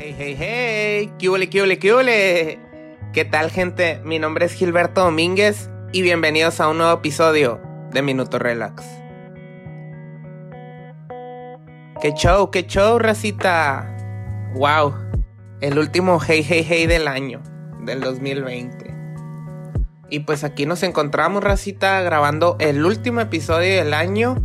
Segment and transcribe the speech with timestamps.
[0.00, 2.60] Hey, hey, hey, ¿qué huele, qué qué?
[3.12, 4.00] ¿Qué tal, gente?
[4.04, 7.60] Mi nombre es Gilberto Domínguez y bienvenidos a un nuevo episodio
[7.90, 8.84] de Minuto Relax.
[12.00, 13.96] ¡Qué show, qué show, racita!
[14.54, 14.94] ¡Wow!
[15.60, 17.42] El último Hey, hey, hey del año,
[17.80, 18.94] del 2020.
[20.10, 24.36] Y pues aquí nos encontramos, racita, grabando el último episodio del año.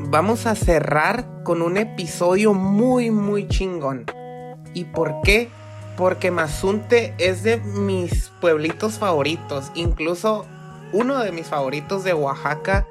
[0.00, 4.06] Vamos a cerrar con un episodio muy, muy chingón.
[4.74, 5.48] ¿Y por qué?
[5.96, 10.46] Porque Mazunte es de mis pueblitos favoritos, incluso
[10.92, 12.86] uno de mis favoritos de Oaxaca.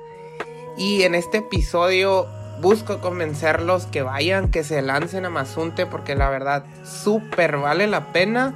[0.77, 2.27] Y en este episodio
[2.61, 8.11] busco convencerlos que vayan, que se lancen a Mazunte, porque la verdad, súper vale la
[8.11, 8.53] pena.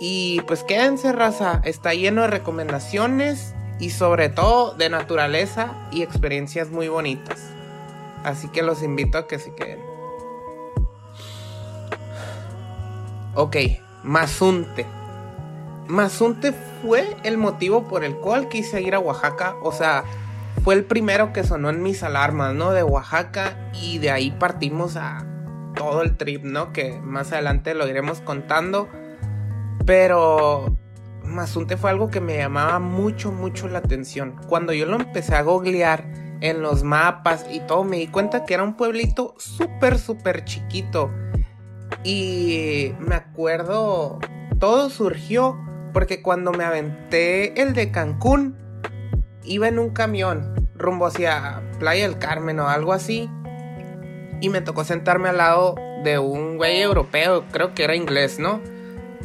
[0.00, 6.70] Y pues quédense, raza, está lleno de recomendaciones y sobre todo de naturaleza y experiencias
[6.70, 7.40] muy bonitas.
[8.24, 9.93] Así que los invito a que se queden.
[13.36, 13.56] Ok,
[14.04, 14.86] Mazunte.
[15.88, 19.56] Mazunte fue el motivo por el cual quise ir a Oaxaca.
[19.62, 20.04] O sea,
[20.62, 22.70] fue el primero que sonó en mis alarmas, ¿no?
[22.70, 23.56] De Oaxaca.
[23.72, 25.26] Y de ahí partimos a
[25.74, 26.72] todo el trip, ¿no?
[26.72, 28.88] Que más adelante lo iremos contando.
[29.84, 30.76] Pero
[31.24, 34.36] Mazunte fue algo que me llamaba mucho, mucho la atención.
[34.46, 36.04] Cuando yo lo empecé a googlear
[36.40, 41.10] en los mapas y todo, me di cuenta que era un pueblito súper, súper chiquito
[42.04, 44.20] y me acuerdo,
[44.60, 45.58] todo surgió
[45.92, 48.56] porque cuando me aventé el de Cancún,
[49.44, 53.30] iba en un camión rumbo hacia Playa del Carmen o algo así.
[54.40, 58.60] Y me tocó sentarme al lado de un güey europeo, creo que era inglés, ¿no?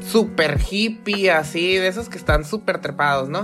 [0.01, 3.41] Super hippie, así, de esos que están súper trepados, ¿no?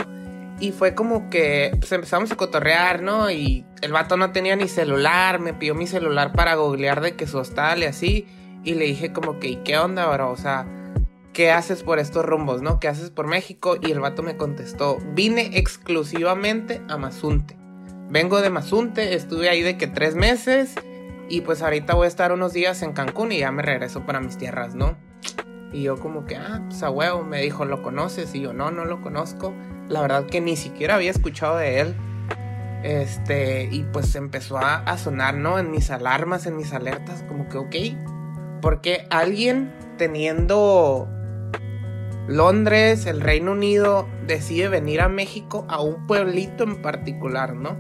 [0.60, 3.30] Y fue como que pues empezamos a cotorrear, ¿no?
[3.30, 7.28] Y el vato no tenía ni celular, me pidió mi celular para googlear de que
[7.28, 8.28] su hostal y así.
[8.66, 10.32] Y le dije como que, ¿qué onda, bro?
[10.32, 10.66] O sea,
[11.34, 12.80] ¿qué haces por estos rumbos, no?
[12.80, 13.78] ¿Qué haces por México?
[13.80, 17.56] Y el vato me contestó, vine exclusivamente a Mazunte.
[18.10, 20.74] Vengo de Mazunte, estuve ahí de que tres meses
[21.30, 24.20] y pues ahorita voy a estar unos días en Cancún y ya me regreso para
[24.20, 24.98] mis tierras, ¿no?
[25.72, 28.34] Y yo como que, ah, pues a huevo, me dijo, ¿lo conoces?
[28.34, 29.54] Y yo, no, no lo conozco.
[29.90, 31.96] La verdad que ni siquiera había escuchado de él.
[32.84, 35.60] Este, y pues empezó a, a sonar, ¿no?
[35.60, 37.76] En mis alarmas, en mis alertas, como que, ok,
[38.66, 41.08] porque alguien teniendo
[42.28, 47.78] Londres, el Reino Unido, decide venir a México a un pueblito en particular, ¿no?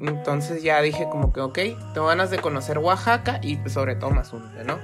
[0.00, 1.58] Entonces ya dije como que, ok,
[1.94, 4.80] tengo ganas de conocer Oaxaca y sobre todo Mazunte, ¿no?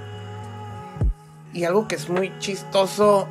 [1.51, 3.27] Y algo que es muy chistoso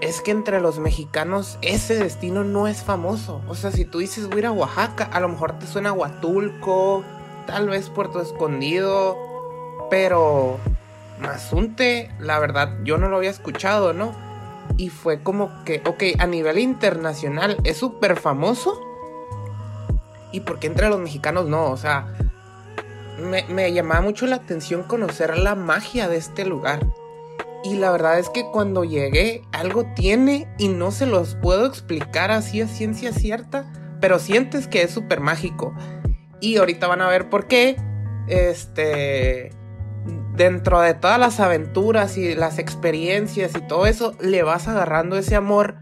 [0.00, 3.40] es que entre los mexicanos ese destino no es famoso.
[3.46, 5.92] O sea, si tú dices voy a ir a Oaxaca, a lo mejor te suena
[5.92, 7.04] Huatulco,
[7.46, 9.25] tal vez Puerto Escondido,
[9.90, 10.58] pero
[11.18, 14.14] Mazunte, la verdad, yo no lo había escuchado, ¿no?
[14.76, 18.80] Y fue como que, ok, a nivel internacional es súper famoso.
[20.32, 21.70] ¿Y por qué entre los mexicanos no?
[21.70, 22.12] O sea,
[23.18, 26.86] me, me, llamaba mucho la atención conocer la magia de este lugar.
[27.64, 32.30] Y la verdad es que cuando llegué, algo tiene y no se los puedo explicar
[32.30, 35.74] así a ciencia cierta, pero sientes que es súper mágico.
[36.40, 37.76] Y ahorita van a ver por qué.
[38.28, 39.55] Este
[40.36, 45.34] dentro de todas las aventuras y las experiencias y todo eso, le vas agarrando ese
[45.34, 45.76] amor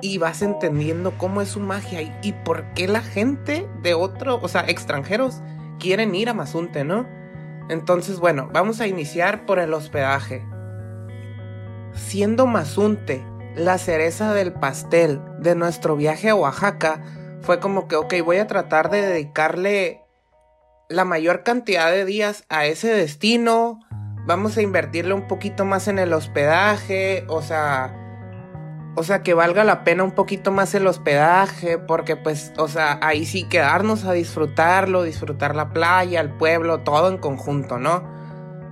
[0.00, 4.48] y vas entendiendo cómo es su magia y, por qué la gente de otro, o
[4.48, 5.40] sea, extranjeros,
[5.78, 7.06] quieren ir a Mazunte, ¿no?
[7.68, 10.44] Entonces, bueno, vamos a iniciar por el hospedaje.
[11.92, 13.24] Siendo Mazunte
[13.56, 17.02] la cereza del pastel de nuestro viaje a Oaxaca,
[17.40, 20.02] fue como que, ok, voy a tratar de dedicarle
[20.88, 23.80] la mayor cantidad de días a ese destino,
[24.26, 27.94] vamos a invertirle un poquito más en el hospedaje, o sea,
[28.96, 32.98] o sea, que valga la pena un poquito más el hospedaje, porque pues, o sea,
[33.02, 38.04] ahí sí quedarnos a disfrutarlo, disfrutar la playa, el pueblo, todo en conjunto, ¿no?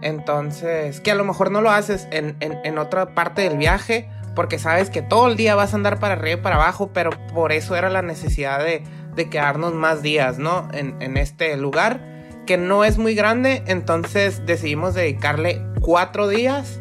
[0.02, 4.58] Entonces, que a lo mejor no lo haces en, en, otra parte del viaje, porque
[4.58, 7.52] sabes que todo el día vas a andar para arriba y para abajo, pero por
[7.52, 8.82] eso era la necesidad de,
[9.14, 10.68] de quedarnos más días, ¿no?
[10.72, 12.13] En, en este lugar
[12.46, 16.80] que no es muy grande, entonces decidimos dedicarle cuatro días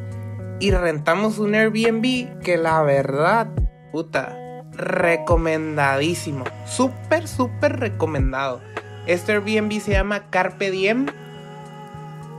[0.60, 3.48] y rentamos un Airbnb que la verdad,
[3.92, 4.38] puta,
[4.72, 8.62] recomendadísimo, súper, súper recomendado.
[9.06, 11.08] Este Airbnb se llama Carpe Diem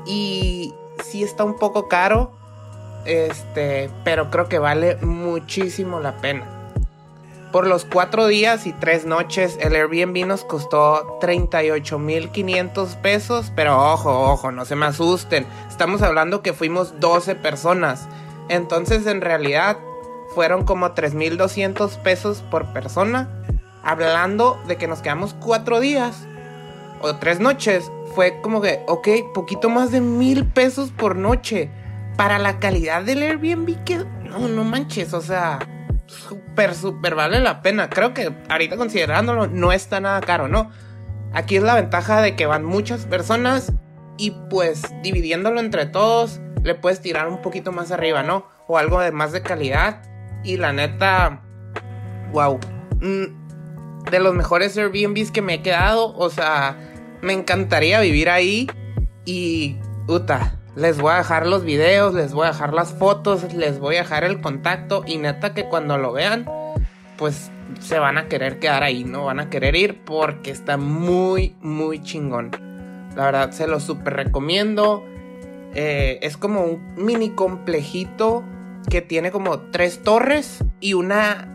[0.07, 2.33] y sí está un poco caro,
[3.05, 6.64] este, pero creo que vale muchísimo la pena.
[7.55, 13.53] Por los cuatro días y tres noches, el Airbnb nos costó 38.500 pesos.
[13.55, 15.47] Pero ojo, ojo, no se me asusten.
[15.69, 18.09] Estamos hablando que fuimos 12 personas.
[18.49, 19.79] Entonces, en realidad,
[20.35, 23.31] fueron como 3.200 pesos por persona.
[23.85, 26.27] Hablando de que nos quedamos cuatro días
[27.03, 27.89] o tres noches.
[28.17, 31.71] Fue como que, ok, poquito más de mil pesos por noche.
[32.17, 33.99] Para la calidad del Airbnb que...
[34.25, 35.61] No, no manches, o sea
[36.15, 37.91] súper, súper vale la pena.
[37.91, 40.71] Creo que ahorita considerándolo no está nada caro, ¿no?
[41.33, 43.73] Aquí es la ventaja de que van muchas personas
[44.17, 48.47] y pues dividiéndolo entre todos le puedes tirar un poquito más arriba, ¿no?
[48.67, 50.03] O algo de más de calidad.
[50.43, 51.43] Y la neta,
[52.33, 52.59] wow.
[53.01, 56.77] Mm, de los mejores Airbnbs que me he quedado, o sea,
[57.23, 58.69] me encantaría vivir ahí
[59.25, 59.79] y...
[60.07, 63.97] Uta, les voy a dejar los videos, les voy a dejar las fotos, les voy
[63.97, 66.47] a dejar el contacto y neta que cuando lo vean,
[67.17, 67.51] pues
[67.81, 72.03] se van a querer quedar ahí, no van a querer ir porque está muy, muy
[72.03, 72.51] chingón.
[73.17, 75.05] La verdad se lo súper recomiendo.
[75.75, 78.45] Eh, es como un mini complejito
[78.91, 81.49] que tiene como tres torres y una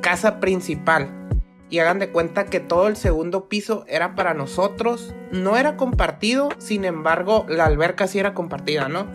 [0.00, 1.25] casa principal
[1.68, 5.14] y hagan de cuenta que todo el segundo piso era para nosotros.
[5.32, 9.06] No era compartido, sin embargo, la alberca sí era compartida, ¿no?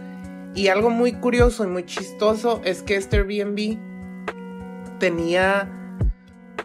[0.54, 3.78] Y algo muy curioso y muy chistoso es que este Airbnb
[5.00, 5.70] tenía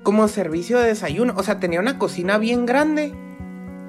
[0.03, 3.15] como servicio de desayuno, o sea, tenía una cocina bien grande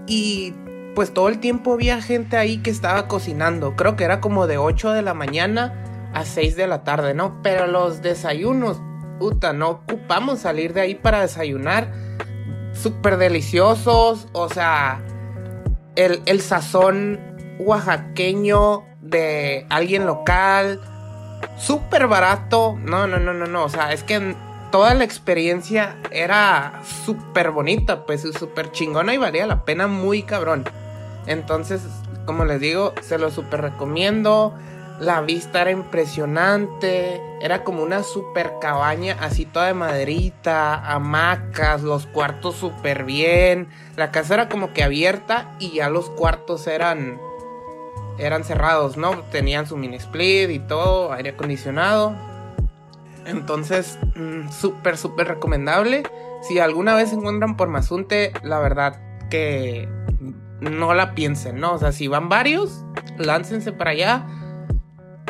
[0.07, 0.53] y
[0.95, 3.75] pues todo el tiempo había gente ahí que estaba cocinando.
[3.75, 7.39] Creo que era como de 8 de la mañana a 6 de la tarde, ¿no?
[7.43, 8.81] Pero los desayunos
[9.19, 11.91] puta, no ocupamos salir de ahí para desayunar.
[12.73, 15.01] Súper deliciosos, o sea,
[15.95, 17.19] el, el sazón
[17.59, 20.79] oaxaqueño de alguien local,
[21.57, 22.77] súper barato.
[22.79, 24.35] No, no, no, no, no, o sea, es que
[24.71, 30.65] toda la experiencia era súper bonita, pues súper chingona y valía la pena muy cabrón.
[31.25, 31.81] Entonces,
[32.25, 34.53] como les digo, se lo súper recomiendo.
[34.99, 37.21] La vista era impresionante.
[37.39, 43.67] Era como una super cabaña, así toda de maderita, hamacas, los cuartos súper bien.
[43.95, 47.19] La casa era como que abierta y ya los cuartos eran
[48.17, 49.21] eran cerrados, ¿no?
[49.31, 52.15] Tenían su mini split y todo, aire acondicionado.
[53.27, 56.01] Entonces, mm, súper, súper recomendable.
[56.41, 59.87] Si alguna vez se encuentran por Mazunte, la verdad que
[60.59, 61.73] no la piensen, ¿no?
[61.73, 62.83] O sea, si van varios,
[63.19, 64.25] láncense para allá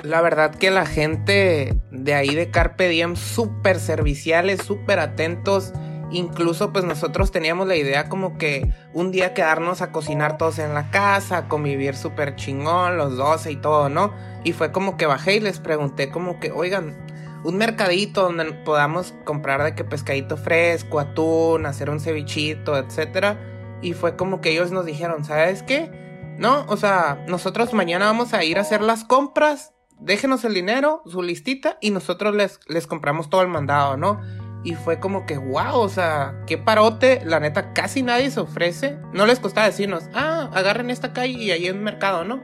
[0.04, 5.74] la verdad que la gente de ahí de Carpe Diem súper serviciales, súper atentos.
[6.10, 10.74] Incluso pues nosotros teníamos la idea como que un día quedarnos a cocinar todos en
[10.74, 14.14] la casa, convivir súper chingón, los 12 y todo, ¿no?
[14.46, 16.96] Y fue como que bajé y les pregunté como que, oigan,
[17.44, 23.38] un mercadito donde podamos comprar de que pescadito fresco, atún, hacer un cevichito, etcétera.
[23.82, 25.92] Y fue como que ellos nos dijeron, ¿sabes qué?
[26.38, 31.02] No, o sea, nosotros mañana vamos a ir a hacer las compras déjenos el dinero,
[31.06, 34.20] su listita, y nosotros les, les compramos todo el mandado, ¿no?
[34.64, 38.98] Y fue como que, wow, o sea, qué parote, la neta, casi nadie se ofrece.
[39.14, 42.42] No les costaba decirnos, ah, agarren esta calle y ahí en mercado, ¿no?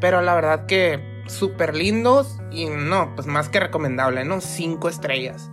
[0.00, 4.40] Pero la verdad que súper lindos y no, pues más que recomendable, ¿no?
[4.40, 5.50] Cinco estrellas.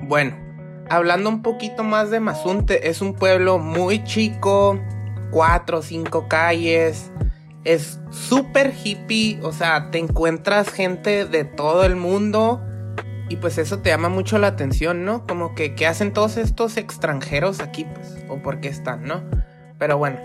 [0.00, 0.36] Bueno,
[0.90, 4.78] hablando un poquito más de Mazunte, es un pueblo muy chico,
[5.30, 7.10] cuatro o cinco calles,
[7.64, 12.62] es súper hippie, o sea, te encuentras gente de todo el mundo
[13.28, 15.26] y pues eso te llama mucho la atención, ¿no?
[15.26, 17.84] Como que, ¿qué hacen todos estos extranjeros aquí?
[17.84, 19.22] Pues, o por qué están, ¿no?
[19.78, 20.18] Pero bueno,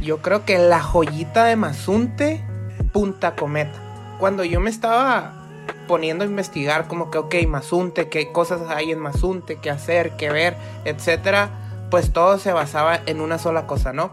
[0.00, 2.44] yo creo que la joyita de Mazunte,
[2.92, 3.78] Punta Cometa.
[4.18, 5.46] Cuando yo me estaba
[5.86, 10.30] poniendo a investigar como que, ok, Mazunte, qué cosas hay en Mazunte, qué hacer, qué
[10.30, 11.50] ver, etcétera,
[11.90, 14.12] pues todo se basaba en una sola cosa, ¿no?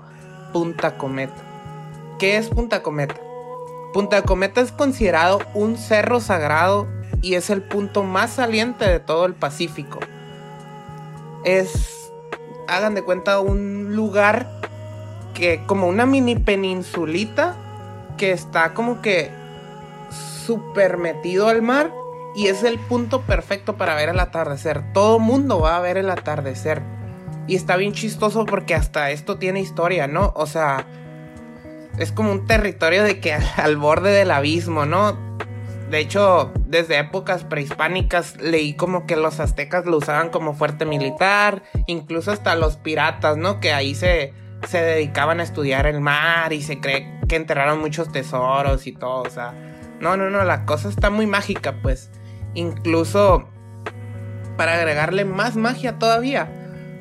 [0.54, 1.47] Punta Cometa.
[2.20, 3.16] ¿Qué es Punta Cometa?
[3.94, 6.88] Punta Cometa es considerado un cerro sagrado
[7.22, 10.00] y es el punto más saliente de todo el Pacífico.
[11.44, 12.12] Es,
[12.68, 14.50] hagan de cuenta, un lugar
[15.36, 17.56] que como una mini peninsulita
[18.18, 19.30] que está como que
[20.48, 21.94] súper metido al mar
[22.36, 24.92] y es el punto perfecto para ver el atardecer.
[24.92, 26.82] Todo mundo va a ver el atardecer.
[27.46, 30.34] Y está bien chistoso porque hasta esto tiene historia, ¿no?
[30.36, 30.86] O sea,
[31.98, 35.18] es como un territorio de que al borde del abismo, ¿no?
[35.90, 41.64] De hecho, desde épocas prehispánicas leí como que los aztecas lo usaban como fuerte militar,
[41.86, 43.62] incluso hasta los piratas, ¿no?
[43.62, 44.34] Que ahí se,
[44.68, 49.22] se dedicaban a estudiar el mar y se cree que enterraron muchos tesoros y todo,
[49.22, 49.54] o sea,
[50.02, 52.12] no, no, no, la cosa está muy mágica, pues.
[52.54, 53.48] Incluso
[54.58, 56.50] para agregarle más magia todavía.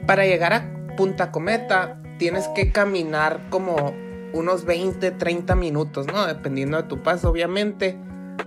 [0.06, 3.94] Para llegar a Punta Cometa tienes que caminar como
[4.32, 6.26] unos 20, 30 minutos, ¿no?
[6.26, 7.98] Dependiendo de tu paso, obviamente,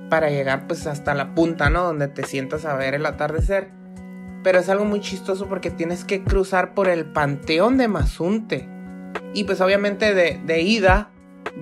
[0.09, 1.83] para llegar pues hasta la punta, ¿no?
[1.83, 3.71] Donde te sientas a ver el atardecer.
[4.43, 8.67] Pero es algo muy chistoso porque tienes que cruzar por el Panteón de Mazunte.
[9.33, 11.12] Y pues obviamente de, de ida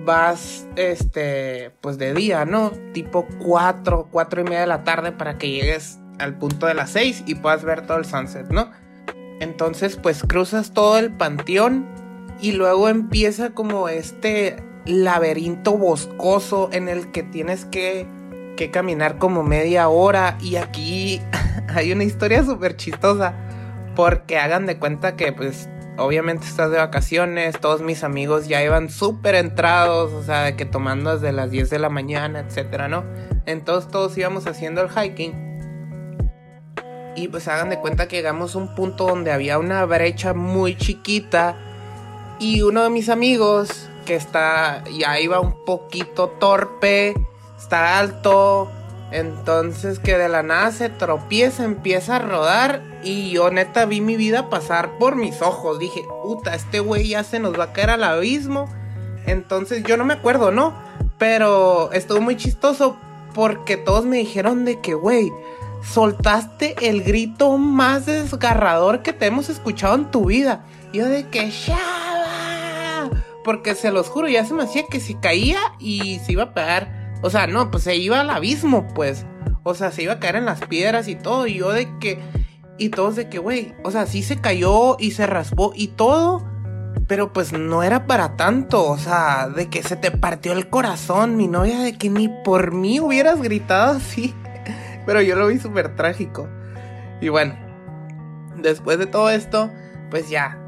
[0.04, 2.72] vas, este, pues de día, ¿no?
[2.92, 6.90] Tipo 4, 4 y media de la tarde para que llegues al punto de las
[6.90, 8.70] 6 y puedas ver todo el sunset, ¿no?
[9.40, 11.86] Entonces pues cruzas todo el panteón
[12.40, 18.06] y luego empieza como este laberinto boscoso en el que tienes que,
[18.56, 21.20] que caminar como media hora y aquí
[21.68, 23.34] hay una historia súper chistosa
[23.94, 25.68] porque hagan de cuenta que pues
[25.98, 30.64] obviamente estás de vacaciones, todos mis amigos ya iban súper entrados, o sea, de que
[30.64, 33.04] tomando desde las 10 de la mañana, etcétera, ¿no?
[33.46, 35.48] Entonces todos íbamos haciendo el hiking.
[37.16, 40.76] Y pues hagan de cuenta que llegamos a un punto donde había una brecha muy
[40.76, 41.56] chiquita
[42.38, 47.14] y uno de mis amigos, que está, ya iba un poquito torpe,
[47.58, 48.70] está alto,
[49.10, 54.16] entonces que de la nada se tropieza, empieza a rodar y yo neta vi mi
[54.16, 55.78] vida pasar por mis ojos.
[55.78, 58.68] Dije, puta, este güey ya se nos va a caer al abismo.
[59.26, 60.74] Entonces yo no me acuerdo, ¿no?
[61.18, 62.96] Pero estuvo muy chistoso
[63.34, 65.32] porque todos me dijeron de que, güey,
[65.82, 70.64] soltaste el grito más desgarrador que te hemos escuchado en tu vida.
[70.92, 71.50] Yo de que,
[73.48, 76.52] porque se los juro, ya se me hacía que se caía y se iba a
[76.52, 77.14] pegar.
[77.22, 79.24] O sea, no, pues se iba al abismo, pues.
[79.62, 81.46] O sea, se iba a caer en las piedras y todo.
[81.46, 82.20] Y yo de que.
[82.76, 83.74] Y todos de que, güey.
[83.84, 86.46] O sea, sí se cayó y se raspó y todo.
[87.06, 88.86] Pero pues no era para tanto.
[88.86, 91.38] O sea, de que se te partió el corazón.
[91.38, 94.34] Mi novia, de que ni por mí hubieras gritado así.
[95.06, 96.50] Pero yo lo vi súper trágico.
[97.22, 97.56] Y bueno.
[98.58, 99.72] Después de todo esto,
[100.10, 100.58] pues ya.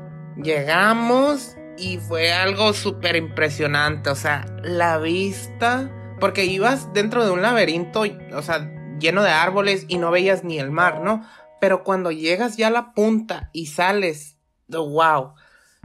[0.42, 4.10] Llegamos y fue algo súper impresionante.
[4.10, 5.90] O sea, la vista.
[6.20, 8.02] Porque ibas dentro de un laberinto,
[8.34, 11.25] o sea, lleno de árboles y no veías ni el mar, ¿no?
[11.62, 14.37] Pero cuando llegas ya a la punta y sales,
[14.68, 15.32] wow,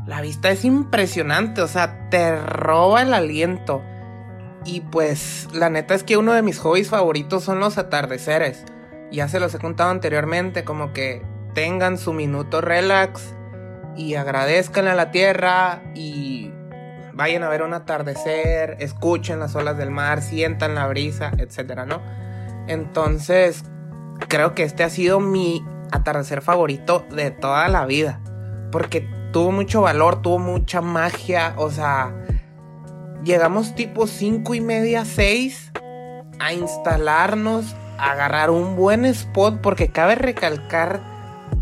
[0.05, 3.81] la vista es impresionante, o sea, te roba el aliento.
[4.65, 8.65] Y pues la neta es que uno de mis hobbies favoritos son los atardeceres.
[9.11, 13.34] Ya se los he contado anteriormente, como que tengan su minuto relax
[13.95, 16.51] y agradezcan a la tierra y
[17.13, 22.01] vayan a ver un atardecer, escuchen las olas del mar, sientan la brisa, etcétera, ¿no?
[22.67, 23.63] Entonces,
[24.27, 28.19] creo que este ha sido mi atardecer favorito de toda la vida,
[28.71, 32.13] porque tuvo mucho valor, tuvo mucha magia, o sea,
[33.23, 35.71] llegamos tipo 5 y media, 6
[36.39, 41.14] a instalarnos, a agarrar un buen spot, porque cabe recalcar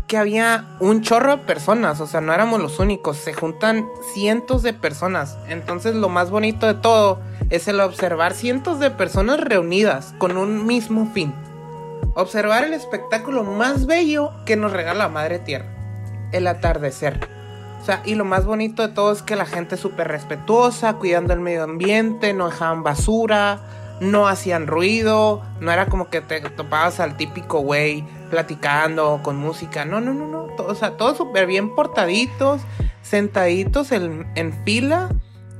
[0.06, 4.62] que había un chorro de personas, o sea, no éramos los únicos, se juntan cientos
[4.62, 5.38] de personas.
[5.48, 7.20] Entonces lo más bonito de todo
[7.50, 11.34] es el observar cientos de personas reunidas con un mismo fin.
[12.14, 15.66] Observar el espectáculo más bello que nos regala la Madre Tierra,
[16.32, 17.28] el atardecer.
[17.80, 20.94] O sea, y lo más bonito de todo es que la gente es súper respetuosa,
[20.94, 23.60] cuidando el medio ambiente, no dejaban basura,
[24.00, 29.84] no hacían ruido, no era como que te topabas al típico güey platicando con música,
[29.84, 32.62] no, no, no, no, o sea, todos súper bien portaditos,
[33.00, 35.08] sentaditos en, en fila,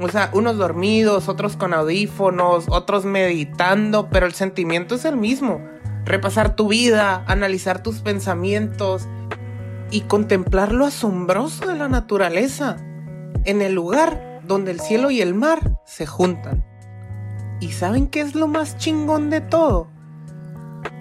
[0.01, 5.61] o sea, unos dormidos, otros con audífonos, otros meditando, pero el sentimiento es el mismo,
[6.05, 9.07] repasar tu vida, analizar tus pensamientos
[9.93, 12.79] y contemplar lo asombroso de la naturaleza,
[13.45, 16.65] en el lugar donde el cielo y el mar se juntan.
[17.61, 19.94] ¿Y saben qué es lo más chingón de todo?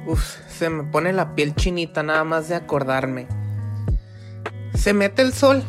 [0.05, 3.27] Uf, se me pone la piel chinita nada más de acordarme.
[4.75, 5.63] Se mete el sol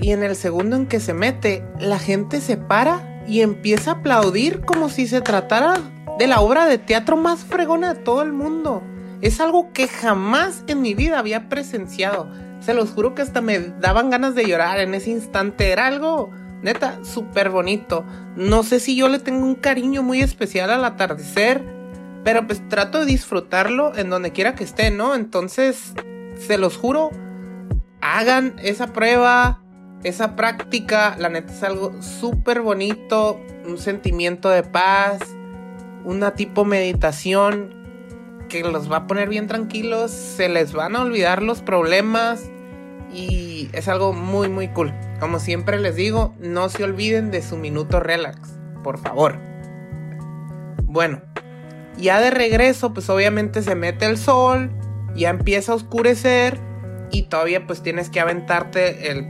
[0.00, 3.94] y en el segundo en que se mete, la gente se para y empieza a
[3.94, 5.78] aplaudir como si se tratara
[6.18, 8.82] de la obra de teatro más fregona de todo el mundo.
[9.20, 12.30] Es algo que jamás en mi vida había presenciado.
[12.60, 15.70] Se los juro que hasta me daban ganas de llorar en ese instante.
[15.70, 16.30] Era algo
[16.62, 18.04] Neta, súper bonito.
[18.34, 21.62] No sé si yo le tengo un cariño muy especial al atardecer,
[22.26, 25.14] pero pues trato de disfrutarlo en donde quiera que esté, ¿no?
[25.14, 25.94] Entonces,
[26.36, 27.10] se los juro,
[28.00, 29.62] hagan esa prueba,
[30.02, 31.14] esa práctica.
[31.20, 35.20] La neta es algo súper bonito, un sentimiento de paz,
[36.04, 37.76] una tipo meditación
[38.48, 42.50] que los va a poner bien tranquilos, se les van a olvidar los problemas
[43.14, 44.92] y es algo muy muy cool.
[45.20, 49.38] Como siempre les digo, no se olviden de su minuto relax, por favor.
[50.82, 51.22] Bueno,
[51.98, 54.70] ya de regreso, pues obviamente se mete el sol,
[55.14, 56.58] ya empieza a oscurecer
[57.10, 59.26] y todavía pues tienes que aventarte el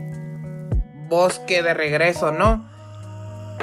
[1.08, 2.68] bosque de regreso, ¿no?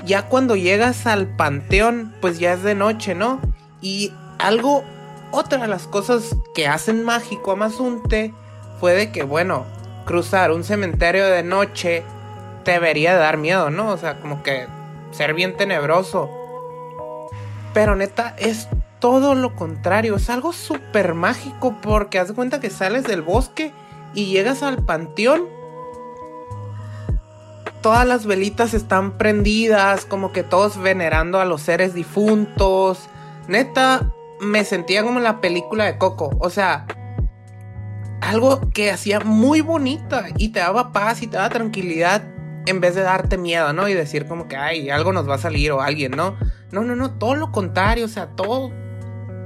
[0.05, 3.39] Ya cuando llegas al panteón, pues ya es de noche, ¿no?
[3.81, 4.83] Y algo,
[5.31, 8.33] otra de las cosas que hacen mágico a Mazunte
[8.79, 9.65] fue de que, bueno,
[10.05, 12.03] cruzar un cementerio de noche
[12.63, 13.89] te debería dar miedo, ¿no?
[13.89, 14.67] O sea, como que
[15.11, 16.29] ser bien tenebroso.
[17.73, 18.67] Pero neta, es
[19.03, 20.15] todo lo contrario.
[20.15, 23.73] Es algo súper mágico porque haz cuenta que sales del bosque
[24.13, 25.43] y llegas al panteón.
[27.81, 33.09] Todas las velitas están prendidas, como que todos venerando a los seres difuntos.
[33.49, 36.37] Neta, me sentía como en la película de Coco.
[36.39, 36.85] O sea,
[38.21, 42.23] algo que hacía muy bonita y te daba paz y te daba tranquilidad
[42.67, 43.89] en vez de darte miedo, ¿no?
[43.89, 46.37] Y decir como que, ay, algo nos va a salir o alguien, ¿no?
[46.71, 48.71] No, no, no, todo lo contrario, o sea, todo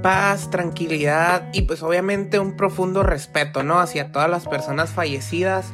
[0.02, 3.80] paz, tranquilidad y pues obviamente un profundo respeto, ¿no?
[3.80, 5.70] Hacia todas las personas fallecidas,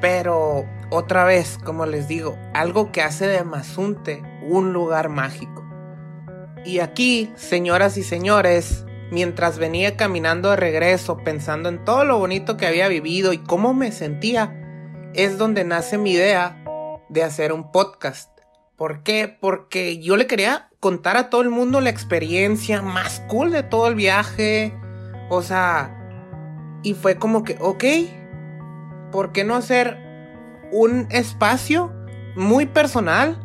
[0.00, 5.64] pero otra vez, como les digo, algo que hace de Mazunte un lugar mágico.
[6.64, 12.56] Y aquí, señoras y señores, mientras venía caminando de regreso pensando en todo lo bonito
[12.56, 14.58] que había vivido y cómo me sentía,
[15.14, 16.62] es donde nace mi idea
[17.08, 18.31] de hacer un podcast.
[18.82, 19.28] ¿Por qué?
[19.28, 23.86] Porque yo le quería contar a todo el mundo la experiencia más cool de todo
[23.86, 24.74] el viaje.
[25.30, 25.96] O sea,
[26.82, 27.84] y fue como que, ok,
[29.12, 29.98] ¿por qué no hacer
[30.72, 31.92] un espacio
[32.34, 33.38] muy personal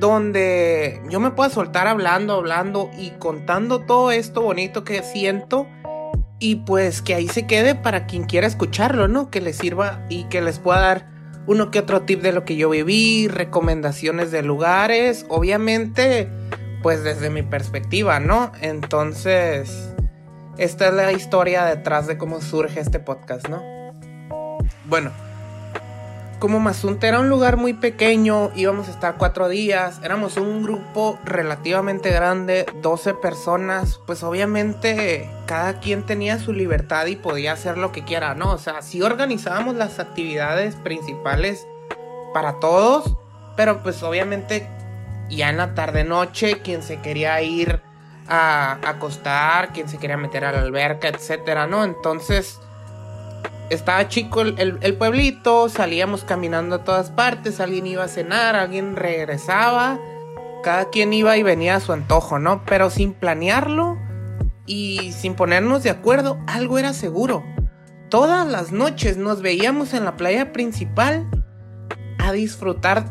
[0.00, 5.66] donde yo me pueda soltar hablando, hablando y contando todo esto bonito que siento?
[6.38, 9.30] Y pues que ahí se quede para quien quiera escucharlo, ¿no?
[9.30, 11.19] Que les sirva y que les pueda dar
[11.50, 16.28] uno que otro tip de lo que yo viví, recomendaciones de lugares, obviamente,
[16.80, 18.52] pues desde mi perspectiva, ¿no?
[18.60, 19.92] Entonces,
[20.58, 23.60] esta es la historia detrás de cómo surge este podcast, ¿no?
[24.84, 25.10] Bueno,
[26.40, 31.18] como Mazunte era un lugar muy pequeño, íbamos a estar cuatro días, éramos un grupo
[31.22, 37.92] relativamente grande, 12 personas, pues obviamente cada quien tenía su libertad y podía hacer lo
[37.92, 38.52] que quiera, ¿no?
[38.52, 41.66] O sea, sí organizábamos las actividades principales
[42.32, 43.16] para todos,
[43.54, 44.66] pero pues obviamente
[45.28, 47.82] ya en la tarde noche, quien se quería ir
[48.28, 51.84] a acostar, quien se quería meter a la alberca, etcétera, ¿no?
[51.84, 52.60] Entonces
[53.70, 59.98] estaba chico el, pueblito, salíamos caminando a todas partes, alguien iba a cenar, alguien regresaba,
[60.62, 62.64] cada quien iba y venía a su antojo, ¿no?
[62.64, 63.96] Pero sin planearlo
[64.66, 67.44] y sin ponernos de acuerdo, algo era seguro.
[68.08, 71.30] Todas las noches nos veíamos en la playa principal
[72.18, 73.04] a disfrutar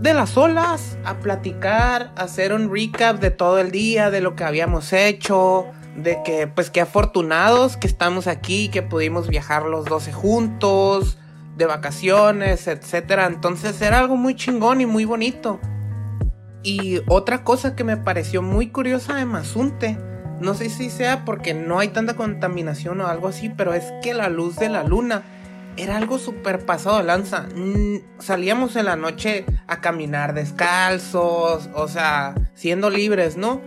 [0.00, 4.36] de las olas, a platicar, a hacer un recap de todo el día, de lo
[4.36, 9.84] que habíamos hecho, de que pues que afortunados que estamos aquí, que pudimos viajar los
[9.84, 11.18] 12 juntos,
[11.56, 13.26] de vacaciones, etcétera.
[13.26, 15.60] Entonces era algo muy chingón y muy bonito.
[16.62, 19.98] Y otra cosa que me pareció muy curiosa de Mazunte,
[20.40, 24.14] no sé si sea porque no hay tanta contaminación o algo así, pero es que
[24.14, 25.22] la luz de la luna
[25.76, 27.46] era algo súper pasado de lanza.
[28.18, 33.60] Salíamos en la noche a caminar descalzos, o sea, siendo libres, ¿no?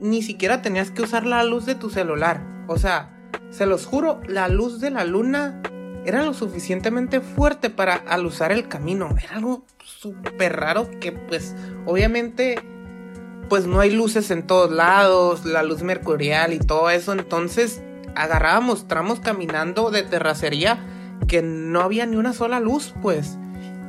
[0.00, 2.42] Ni siquiera tenías que usar la luz de tu celular.
[2.66, 3.10] O sea,
[3.50, 5.60] se los juro, la luz de la luna
[6.04, 9.14] era lo suficientemente fuerte para alusar el camino.
[9.22, 11.54] Era algo súper raro que pues
[11.86, 12.58] obviamente
[13.48, 17.12] pues no hay luces en todos lados, la luz mercurial y todo eso.
[17.12, 17.82] Entonces
[18.14, 20.78] agarrábamos tramos caminando de terracería
[21.28, 23.38] que no había ni una sola luz pues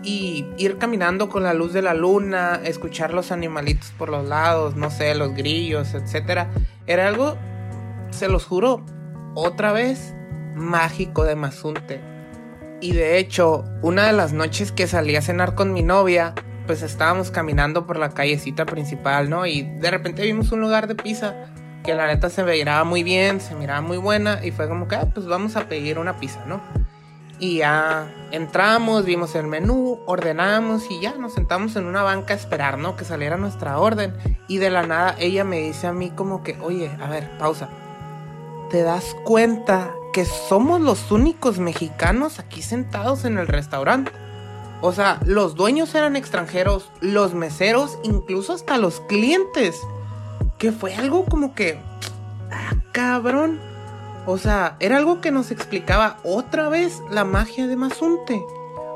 [0.04, 4.76] y ir caminando con la luz de la luna, escuchar los animalitos por los lados,
[4.76, 6.50] no sé, los grillos, etcétera,
[6.88, 7.38] era algo,
[8.10, 8.84] se los juro,
[9.36, 10.16] otra vez
[10.56, 12.02] mágico de Mazunte.
[12.82, 16.34] Y de hecho, una de las noches que salí a cenar con mi novia,
[16.66, 19.46] pues estábamos caminando por la callecita principal, ¿no?
[19.46, 21.36] Y de repente vimos un lugar de pizza
[21.84, 24.96] que la neta se miraba muy bien, se miraba muy buena y fue como que,
[24.96, 26.62] ah, pues vamos a pedir una pizza, ¿no?
[27.42, 32.38] Y ya entramos, vimos el menú, ordenamos y ya nos sentamos en una banca a
[32.38, 32.96] esperar, ¿no?
[32.96, 34.14] Que saliera nuestra orden.
[34.48, 37.68] Y de la nada ella me dice a mí como que, oye, a ver, pausa.
[38.70, 44.12] ¿Te das cuenta que somos los únicos mexicanos aquí sentados en el restaurante?
[44.82, 49.82] O sea, los dueños eran extranjeros, los meseros, incluso hasta los clientes.
[50.60, 51.80] Que fue algo como que...
[52.52, 53.71] Ah, cabrón.
[54.26, 58.42] O sea, era algo que nos explicaba otra vez la magia de Mazunte.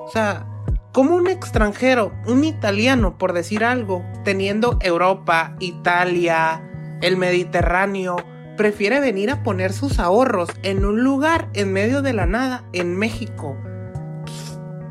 [0.05, 0.45] O sea,
[0.91, 6.61] como un extranjero, un italiano, por decir algo, teniendo Europa, Italia,
[7.01, 8.17] el Mediterráneo,
[8.55, 12.95] prefiere venir a poner sus ahorros en un lugar en medio de la nada en
[12.95, 13.57] México.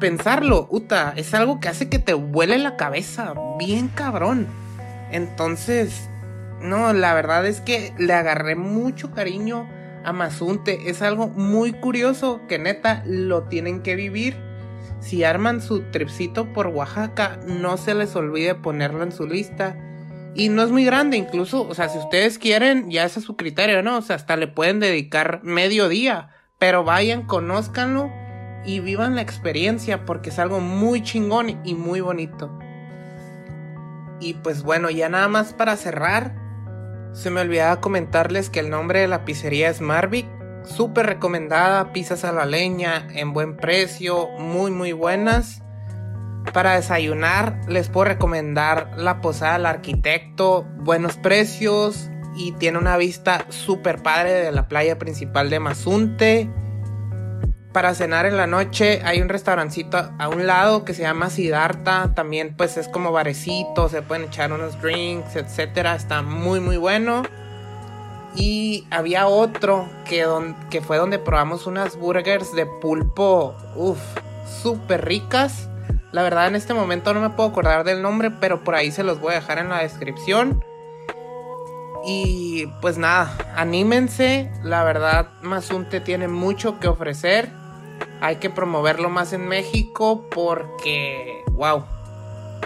[0.01, 4.47] Pensarlo, Uta, es algo que hace que te vuele la cabeza, bien cabrón.
[5.11, 6.11] Entonces,
[6.61, 9.69] no, la verdad es que le agarré mucho cariño
[10.05, 10.91] a Mazunte.
[10.91, 14.37] Es algo muy curioso que neta lo tienen que vivir.
[15.01, 19.77] Si arman su tripcito por Oaxaca, no se les olvide ponerlo en su lista
[20.35, 23.37] y no es muy grande, incluso, o sea, si ustedes quieren, ya ese es su
[23.37, 23.99] criterio, ¿no?
[23.99, 26.31] O sea, hasta le pueden dedicar medio día.
[26.59, 28.11] Pero vayan, conózcanlo
[28.65, 32.59] y vivan la experiencia porque es algo muy chingón y muy bonito.
[34.21, 36.35] Y pues bueno, ya nada más para cerrar,
[37.15, 40.27] se me olvidaba comentarles que el nombre de la pizzería es Marvic.
[40.65, 45.63] Súper recomendada, pizzas a la leña, en buen precio, muy muy buenas.
[46.53, 53.47] Para desayunar les puedo recomendar la Posada del Arquitecto, buenos precios y tiene una vista
[53.49, 56.51] súper padre de la playa principal de Mazunte.
[57.75, 62.15] Para cenar en la noche hay un restaurancito a un lado que se llama Siddhartha,
[62.15, 67.25] también pues es como barecito, se pueden echar unos drinks, etcétera, está muy muy bueno.
[68.37, 70.25] Y había otro que,
[70.71, 74.01] que fue donde probamos unas burgers de pulpo, uff,
[74.63, 75.69] súper ricas
[76.15, 79.03] la verdad en este momento no me puedo acordar del nombre, pero por ahí se
[79.03, 80.65] los voy a dejar en la descripción.
[82.07, 84.49] Y pues nada, anímense.
[84.63, 87.64] La verdad, Mazunte tiene mucho que ofrecer.
[88.25, 91.85] Hay que promoverlo más en México porque, wow,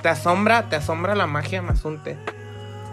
[0.01, 2.16] te asombra, te asombra la magia Mazunte.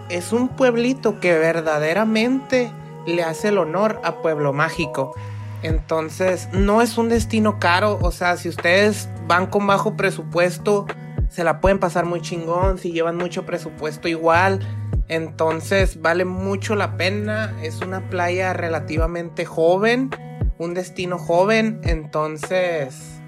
[0.08, 2.72] Es un pueblito que verdaderamente
[3.06, 5.14] le hace el honor a Pueblo Mágico.
[5.62, 8.00] Entonces, no es un destino caro.
[8.02, 10.86] O sea, si ustedes van con bajo presupuesto,
[11.30, 12.78] se la pueden pasar muy chingón.
[12.78, 14.58] Si llevan mucho presupuesto, igual.
[15.06, 17.54] Entonces, vale mucho la pena.
[17.62, 20.10] Es una playa relativamente joven.
[20.58, 21.80] Un destino joven.
[21.84, 23.20] Entonces,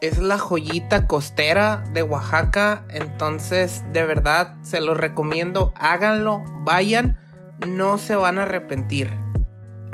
[0.00, 2.84] es la joyita costera de Oaxaca.
[2.90, 5.72] Entonces, de verdad, se los recomiendo.
[5.76, 7.18] Háganlo, vayan.
[7.66, 9.10] No se van a arrepentir.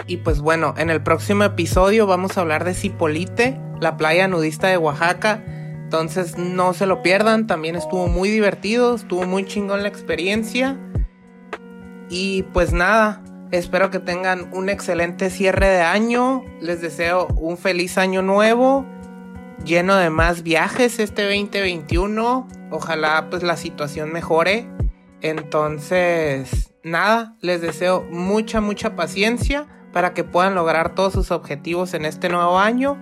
[0.09, 4.69] Y pues bueno, en el próximo episodio vamos a hablar de Cipolite, la playa nudista
[4.69, 5.45] de Oaxaca.
[5.47, 10.79] Entonces no se lo pierdan, también estuvo muy divertido, estuvo muy chingón la experiencia.
[12.09, 16.45] Y pues nada, espero que tengan un excelente cierre de año.
[16.61, 18.87] Les deseo un feliz año nuevo,
[19.65, 22.49] lleno de más viajes este 2021.
[22.71, 24.69] Ojalá pues la situación mejore.
[25.21, 32.05] Entonces, nada, les deseo mucha, mucha paciencia para que puedan lograr todos sus objetivos en
[32.05, 32.97] este nuevo año.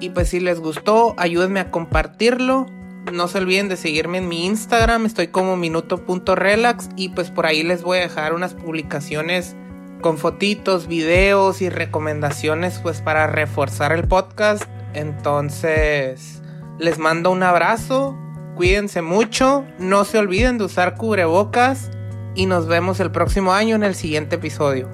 [0.00, 2.66] Y pues si les gustó, ayúdenme a compartirlo.
[3.12, 7.62] No se olviden de seguirme en mi Instagram, estoy como minuto.relax y pues por ahí
[7.62, 9.56] les voy a dejar unas publicaciones
[10.00, 14.64] con fotitos, videos y recomendaciones pues para reforzar el podcast.
[14.94, 16.42] Entonces,
[16.78, 18.18] les mando un abrazo,
[18.56, 21.90] cuídense mucho, no se olviden de usar cubrebocas
[22.34, 24.88] y nos vemos el próximo año en el siguiente episodio.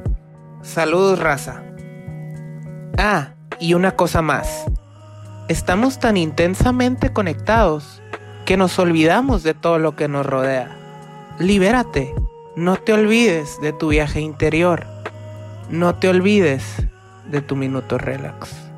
[0.63, 1.63] Saludos, raza.
[2.99, 4.67] Ah, y una cosa más.
[5.49, 8.00] Estamos tan intensamente conectados
[8.51, 10.77] que nos olvidamos de todo lo que nos rodea.
[11.39, 12.13] Libérate.
[12.57, 14.89] No te olvides de tu viaje interior.
[15.71, 16.65] No te olvides
[17.31, 18.70] de tu minuto relax.